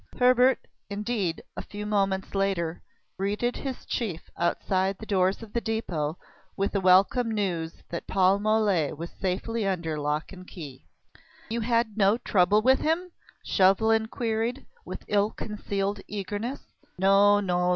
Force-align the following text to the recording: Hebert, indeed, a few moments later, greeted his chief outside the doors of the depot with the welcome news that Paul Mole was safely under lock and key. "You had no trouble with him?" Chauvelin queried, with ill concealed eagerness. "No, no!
Hebert, 0.17 0.57
indeed, 0.89 1.43
a 1.55 1.61
few 1.61 1.85
moments 1.85 2.33
later, 2.33 2.81
greeted 3.19 3.57
his 3.57 3.85
chief 3.85 4.31
outside 4.35 4.97
the 4.97 5.05
doors 5.05 5.43
of 5.43 5.53
the 5.53 5.61
depot 5.61 6.17
with 6.57 6.71
the 6.71 6.81
welcome 6.81 7.29
news 7.29 7.83
that 7.91 8.07
Paul 8.07 8.39
Mole 8.39 8.95
was 8.95 9.11
safely 9.11 9.67
under 9.67 9.99
lock 9.99 10.33
and 10.33 10.47
key. 10.47 10.87
"You 11.51 11.61
had 11.61 11.97
no 11.99 12.17
trouble 12.17 12.63
with 12.63 12.79
him?" 12.79 13.11
Chauvelin 13.45 14.07
queried, 14.07 14.65
with 14.83 15.05
ill 15.07 15.29
concealed 15.29 15.99
eagerness. 16.07 16.65
"No, 16.97 17.39
no! 17.39 17.69